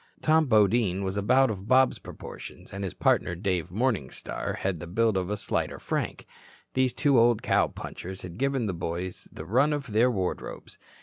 [0.23, 5.15] Tom Bodine was about of Bob's proportions, and his partner Dave Morningstar had the build
[5.15, 6.25] of the slighter Frank.
[6.73, 10.79] These two old cow punchers had given the boys the run of their wardrobes.